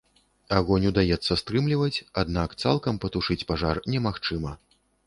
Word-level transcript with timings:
Агонь 0.59 0.87
удаецца 0.91 1.37
стрымліваць, 1.41 2.03
аднак 2.25 2.49
цалкам 2.65 2.95
патушыць 3.05 3.43
пажар 3.53 3.75
немагчыма. 3.95 4.61